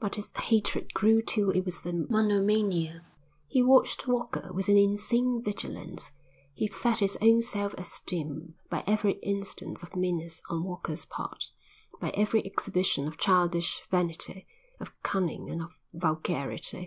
But 0.00 0.14
his 0.14 0.30
hatred 0.34 0.94
grew 0.94 1.20
till 1.20 1.50
it 1.50 1.66
was 1.66 1.84
a 1.84 1.92
monomania. 1.92 3.04
He 3.46 3.62
watched 3.62 4.08
Walker 4.08 4.50
with 4.50 4.70
an 4.70 4.78
insane 4.78 5.42
vigilance. 5.44 6.12
He 6.54 6.68
fed 6.68 7.00
his 7.00 7.18
own 7.20 7.42
self 7.42 7.74
esteem 7.74 8.54
by 8.70 8.82
every 8.86 9.18
instance 9.22 9.82
of 9.82 9.94
meanness 9.94 10.40
on 10.48 10.64
Walker's 10.64 11.04
part, 11.04 11.50
by 12.00 12.12
every 12.14 12.46
exhibition 12.46 13.06
of 13.06 13.18
childish 13.18 13.82
vanity, 13.90 14.46
of 14.80 14.94
cunning 15.02 15.50
and 15.50 15.60
of 15.60 15.72
vulgarity. 15.92 16.86